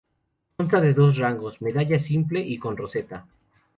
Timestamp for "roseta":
2.75-3.27